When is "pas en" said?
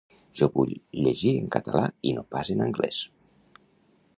2.37-2.65